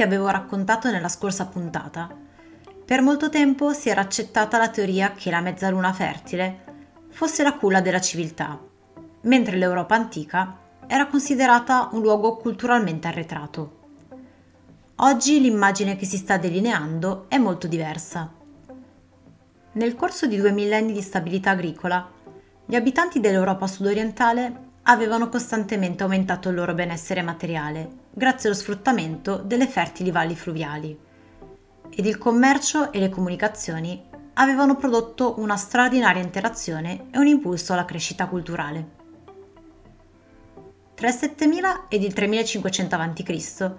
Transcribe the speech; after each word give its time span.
ti 0.00 0.06
avevo 0.06 0.30
raccontato 0.30 0.90
nella 0.90 1.10
scorsa 1.10 1.44
puntata, 1.44 2.08
per 2.86 3.02
molto 3.02 3.28
tempo 3.28 3.74
si 3.74 3.90
era 3.90 4.00
accettata 4.00 4.56
la 4.56 4.70
teoria 4.70 5.12
che 5.12 5.30
la 5.30 5.42
mezzaluna 5.42 5.92
fertile 5.92 6.64
fosse 7.10 7.42
la 7.42 7.52
culla 7.52 7.82
della 7.82 8.00
civiltà, 8.00 8.58
mentre 9.24 9.58
l'Europa 9.58 9.96
antica 9.96 10.56
era 10.86 11.06
considerata 11.06 11.90
un 11.92 12.00
luogo 12.00 12.38
culturalmente 12.38 13.08
arretrato. 13.08 13.78
Oggi 14.96 15.38
l'immagine 15.38 15.96
che 15.96 16.06
si 16.06 16.16
sta 16.16 16.38
delineando 16.38 17.26
è 17.28 17.36
molto 17.36 17.66
diversa. 17.66 18.32
Nel 19.72 19.96
corso 19.96 20.26
di 20.26 20.38
due 20.38 20.50
millenni 20.50 20.94
di 20.94 21.02
stabilità 21.02 21.50
agricola, 21.50 22.10
gli 22.64 22.74
abitanti 22.74 23.20
dell'Europa 23.20 23.66
sudorientale 23.66 24.68
avevano 24.84 25.28
costantemente 25.28 26.02
aumentato 26.02 26.48
il 26.48 26.54
loro 26.54 26.74
benessere 26.74 27.22
materiale 27.22 27.88
grazie 28.10 28.48
allo 28.48 28.58
sfruttamento 28.58 29.36
delle 29.36 29.66
fertili 29.66 30.10
valli 30.10 30.34
fluviali 30.34 30.98
ed 31.90 32.06
il 32.06 32.18
commercio 32.18 32.92
e 32.92 32.98
le 32.98 33.08
comunicazioni 33.08 34.02
avevano 34.34 34.76
prodotto 34.76 35.34
una 35.38 35.56
straordinaria 35.56 36.22
interazione 36.22 37.08
e 37.10 37.18
un 37.18 37.26
impulso 37.26 37.72
alla 37.72 37.84
crescita 37.84 38.26
culturale. 38.26 38.98
Tra 40.94 41.08
il 41.08 41.14
7000 41.14 41.86
ed 41.88 42.02
il 42.02 42.12
3500 42.12 42.94
a.C., 42.94 43.70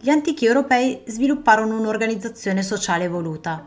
gli 0.00 0.10
antichi 0.10 0.44
europei 0.44 1.02
svilupparono 1.06 1.78
un'organizzazione 1.78 2.62
sociale 2.62 3.04
evoluta, 3.04 3.64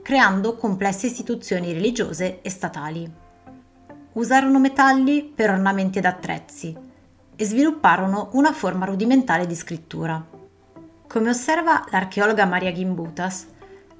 creando 0.00 0.56
complesse 0.56 1.06
istituzioni 1.06 1.72
religiose 1.72 2.40
e 2.40 2.48
statali 2.48 3.24
usarono 4.16 4.58
metalli 4.58 5.22
per 5.22 5.50
ornamenti 5.50 5.98
ed 5.98 6.06
attrezzi 6.06 6.74
e 7.36 7.44
svilupparono 7.44 8.30
una 8.32 8.52
forma 8.52 8.86
rudimentale 8.86 9.46
di 9.46 9.54
scrittura. 9.54 10.24
Come 11.06 11.28
osserva 11.28 11.84
l'archeologa 11.90 12.46
Maria 12.46 12.72
Gimbutas, 12.72 13.46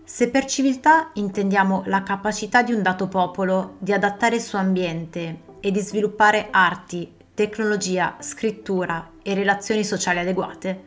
se 0.03 0.31
per 0.31 0.47
civiltà 0.47 1.11
intendiamo 1.15 1.83
la 1.87 2.03
capacità 2.03 2.63
di 2.63 2.73
un 2.73 2.81
dato 2.81 3.09
popolo 3.09 3.75
di 3.79 3.93
adattare 3.93 4.37
il 4.37 4.41
suo 4.41 4.59
ambiente 4.59 5.41
e 5.61 5.71
di 5.71 5.81
sviluppare 5.81 6.49
arti, 6.51 7.13
tecnologia, 7.35 8.17
scrittura 8.21 9.11
e 9.23 9.35
relazioni 9.35 9.85
sociali 9.85 10.21
adeguate, 10.21 10.85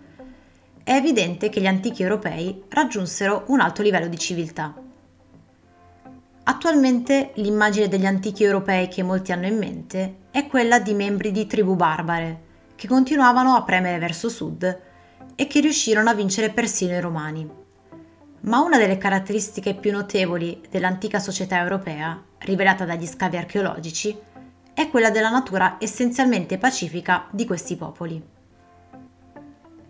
è 0.83 0.93
evidente 0.93 1.49
che 1.49 1.61
gli 1.61 1.67
antichi 1.67 2.02
europei 2.02 2.64
raggiunsero 2.69 3.43
un 3.47 3.59
alto 3.59 3.83
livello 3.83 4.08
di 4.08 4.17
civiltà. 4.17 4.73
Attualmente 6.50 7.30
l'immagine 7.36 7.88
degli 7.88 8.08
antichi 8.08 8.44
europei 8.44 8.88
che 8.88 9.03
molti 9.03 9.31
hanno 9.31 9.45
in 9.45 9.55
mente 9.55 10.16
è 10.31 10.47
quella 10.47 10.80
di 10.80 10.95
membri 10.95 11.31
di 11.31 11.45
tribù 11.45 11.75
barbare, 11.75 12.42
che 12.73 12.88
continuavano 12.88 13.53
a 13.53 13.61
premere 13.61 14.00
verso 14.00 14.30
sud 14.30 14.81
e 15.36 15.45
che 15.45 15.59
riuscirono 15.59 16.09
a 16.09 16.16
vincere 16.16 16.50
persino 16.50 16.95
i 16.95 17.02
romani. 17.02 17.47
Ma 18.42 18.61
una 18.61 18.80
delle 18.80 18.97
caratteristiche 18.97 19.75
più 19.75 19.92
notevoli 19.92 20.59
dell'antica 20.72 21.20
società 21.20 21.59
europea, 21.59 22.20
rivelata 22.39 22.83
dagli 22.83 23.05
scavi 23.05 23.38
archeologici, 23.38 24.17
è 24.73 24.89
quella 24.89 25.11
della 25.11 25.30
natura 25.30 25.75
essenzialmente 25.80 26.58
pacifica 26.58 27.27
di 27.30 27.45
questi 27.45 27.75
popoli. 27.75 28.20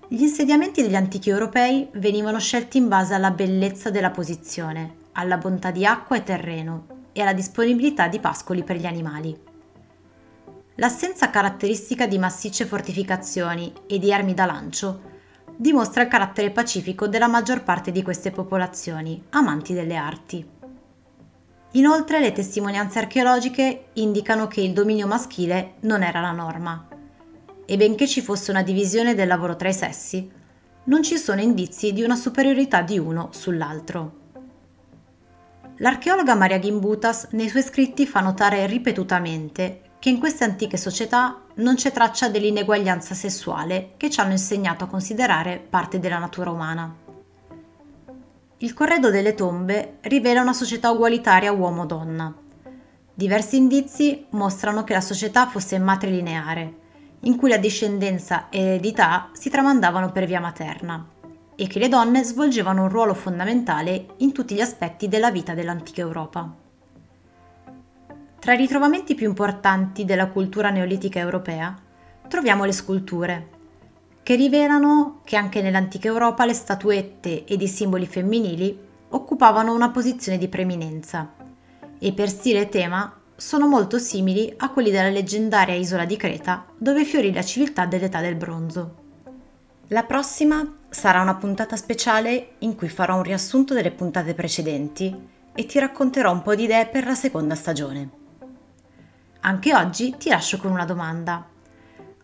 Gli 0.09 0.23
insediamenti 0.23 0.81
degli 0.81 0.95
antichi 0.95 1.29
europei 1.29 1.87
venivano 1.93 2.37
scelti 2.37 2.77
in 2.77 2.89
base 2.89 3.13
alla 3.13 3.31
bellezza 3.31 3.89
della 3.89 4.11
posizione 4.11 4.98
alla 5.13 5.37
bontà 5.37 5.71
di 5.71 5.85
acqua 5.85 6.17
e 6.17 6.23
terreno 6.23 6.85
e 7.11 7.21
alla 7.21 7.33
disponibilità 7.33 8.07
di 8.07 8.19
pascoli 8.19 8.63
per 8.63 8.77
gli 8.77 8.85
animali. 8.85 9.37
L'assenza 10.75 11.29
caratteristica 11.29 12.07
di 12.07 12.17
massicce 12.17 12.65
fortificazioni 12.65 13.73
e 13.85 13.99
di 13.99 14.13
armi 14.13 14.33
da 14.33 14.45
lancio 14.45 15.01
dimostra 15.55 16.03
il 16.03 16.07
carattere 16.07 16.51
pacifico 16.51 17.07
della 17.07 17.27
maggior 17.27 17.63
parte 17.63 17.91
di 17.91 18.01
queste 18.01 18.31
popolazioni, 18.31 19.21
amanti 19.31 19.73
delle 19.73 19.97
arti. 19.97 20.47
Inoltre 21.73 22.21
le 22.21 22.31
testimonianze 22.31 22.97
archeologiche 22.97 23.89
indicano 23.93 24.47
che 24.47 24.61
il 24.61 24.71
dominio 24.71 25.05
maschile 25.05 25.73
non 25.81 26.01
era 26.01 26.21
la 26.21 26.31
norma 26.31 26.87
e 27.65 27.77
benché 27.77 28.07
ci 28.07 28.21
fosse 28.21 28.49
una 28.49 28.63
divisione 28.63 29.13
del 29.13 29.27
lavoro 29.27 29.55
tra 29.55 29.67
i 29.67 29.73
sessi, 29.73 30.31
non 30.85 31.03
ci 31.03 31.17
sono 31.17 31.41
indizi 31.41 31.91
di 31.93 32.01
una 32.01 32.15
superiorità 32.15 32.81
di 32.81 32.97
uno 32.97 33.27
sull'altro. 33.31 34.18
L'archeologa 35.81 36.35
Maria 36.35 36.59
Gimbutas 36.59 37.29
nei 37.31 37.47
suoi 37.47 37.63
scritti 37.63 38.05
fa 38.05 38.19
notare 38.19 38.65
ripetutamente 38.65 39.91
che 39.99 40.09
in 40.09 40.19
queste 40.19 40.43
antiche 40.43 40.75
società 40.75 41.43
non 41.55 41.75
c'è 41.75 41.93
traccia 41.93 42.27
dell'ineguaglianza 42.27 43.13
sessuale 43.13 43.93
che 43.95 44.09
ci 44.09 44.19
hanno 44.19 44.33
insegnato 44.33 44.83
a 44.83 44.87
considerare 44.87 45.65
parte 45.69 45.99
della 45.99 46.17
natura 46.17 46.51
umana. 46.51 46.93
Il 48.57 48.73
corredo 48.73 49.09
delle 49.09 49.35
tombe 49.35 49.99
rivela 50.01 50.41
una 50.41 50.51
società 50.51 50.91
ugualitaria 50.91 51.53
uomo-donna. 51.53 52.33
Diversi 53.13 53.55
indizi 53.55 54.25
mostrano 54.31 54.83
che 54.83 54.91
la 54.91 55.01
società 55.01 55.47
fosse 55.47 55.79
matrilineare, 55.79 56.73
in 57.21 57.37
cui 57.37 57.47
la 57.47 57.57
discendenza 57.57 58.49
e 58.49 58.61
l'eredità 58.61 59.29
si 59.31 59.49
tramandavano 59.49 60.11
per 60.11 60.25
via 60.25 60.41
materna 60.41 61.17
e 61.59 61.67
che 61.67 61.77
le 61.77 61.89
donne 61.89 62.23
svolgevano 62.23 62.83
un 62.83 62.89
ruolo 62.89 63.13
fondamentale 63.13 64.05
in 64.19 64.31
tutti 64.31 64.55
gli 64.55 64.61
aspetti 64.61 65.09
della 65.09 65.29
vita 65.29 65.53
dell'antica 65.53 65.99
Europa. 65.99 66.55
Tra 68.39 68.53
i 68.53 68.57
ritrovamenti 68.57 69.13
più 69.13 69.27
importanti 69.27 70.05
della 70.05 70.27
cultura 70.27 70.69
neolitica 70.69 71.19
europea 71.19 71.77
troviamo 72.29 72.63
le 72.63 72.71
sculture, 72.71 73.49
che 74.23 74.35
rivelano 74.35 75.19
che 75.25 75.35
anche 75.35 75.61
nell'antica 75.61 76.07
Europa 76.07 76.45
le 76.45 76.53
statuette 76.53 77.43
ed 77.43 77.61
i 77.61 77.67
simboli 77.67 78.05
femminili 78.05 78.79
occupavano 79.09 79.73
una 79.73 79.89
posizione 79.89 80.37
di 80.37 80.47
preeminenza 80.47 81.33
e 81.99 82.13
per 82.13 82.29
stile 82.29 82.61
e 82.61 82.69
tema 82.69 83.19
sono 83.35 83.67
molto 83.67 83.99
simili 83.99 84.53
a 84.55 84.69
quelli 84.69 84.91
della 84.91 85.09
leggendaria 85.09 85.75
isola 85.75 86.05
di 86.05 86.15
Creta 86.15 86.67
dove 86.77 87.03
fiorì 87.03 87.33
la 87.33 87.43
civiltà 87.43 87.85
dell'età 87.85 88.21
del 88.21 88.35
bronzo. 88.35 88.98
La 89.91 90.03
prossima 90.03 90.77
sarà 90.87 91.19
una 91.19 91.33
puntata 91.33 91.75
speciale 91.75 92.57
in 92.59 92.75
cui 92.75 92.89
farò 92.89 93.15
un 93.15 93.23
riassunto 93.23 93.73
delle 93.73 93.89
puntate 93.89 94.35
precedenti 94.35 95.29
e 95.51 95.65
ti 95.65 95.79
racconterò 95.79 96.31
un 96.31 96.43
po' 96.43 96.53
di 96.53 96.65
idee 96.65 96.85
per 96.85 97.07
la 97.07 97.15
seconda 97.15 97.55
stagione. 97.55 98.09
Anche 99.39 99.73
oggi 99.73 100.15
ti 100.15 100.29
lascio 100.29 100.57
con 100.57 100.69
una 100.69 100.85
domanda. 100.85 101.43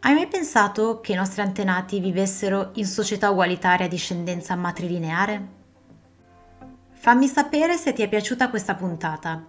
Hai 0.02 0.14
mai 0.14 0.28
pensato 0.28 1.00
che 1.02 1.14
i 1.14 1.16
nostri 1.16 1.42
antenati 1.42 2.00
vivessero 2.00 2.70
in 2.76 2.86
società 2.86 3.31
ugualitaria 3.31 3.88
a 3.88 3.90
discendenza 3.90 4.56
matrilineare? 4.56 5.47
Fammi 6.92 7.28
sapere 7.28 7.78
se 7.78 7.94
ti 7.94 8.03
è 8.03 8.08
piaciuta 8.08 8.52
questa 8.52 8.76
puntata 8.76 9.44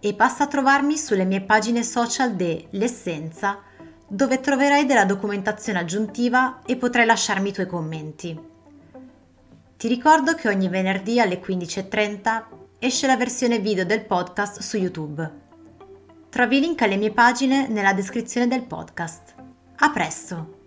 e 0.00 0.14
passa 0.14 0.42
a 0.42 0.48
trovarmi 0.48 0.98
sulle 0.98 1.24
mie 1.24 1.42
pagine 1.42 1.84
social 1.84 2.34
de 2.34 2.66
L'Essenza 2.70 3.60
dove 4.06 4.40
troverai 4.40 4.86
della 4.86 5.04
documentazione 5.04 5.78
aggiuntiva 5.78 6.60
e 6.64 6.76
potrai 6.76 7.06
lasciarmi 7.06 7.48
i 7.48 7.52
tuoi 7.52 7.66
commenti. 7.66 8.38
Ti 9.76 9.88
ricordo 9.88 10.34
che 10.34 10.48
ogni 10.48 10.68
venerdì 10.68 11.20
alle 11.20 11.40
15.30 11.40 12.44
esce 12.78 13.06
la 13.06 13.16
versione 13.16 13.58
video 13.58 13.84
del 13.84 14.04
podcast 14.04 14.60
su 14.60 14.76
YouTube. 14.76 15.42
Trovi 16.30 16.56
i 16.56 16.60
link 16.60 16.82
alle 16.82 16.96
mie 16.96 17.12
pagine 17.12 17.68
nella 17.68 17.92
descrizione 17.92 18.48
del 18.48 18.62
podcast. 18.62 19.34
A 19.76 19.90
presto! 19.90 20.62